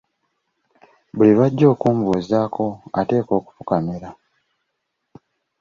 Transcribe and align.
Buli 1.15 1.31
lw'ajja 1.35 1.65
okumbuuzaako 1.73 2.65
ateekwa 2.99 3.33
okufukamira. 3.39 4.09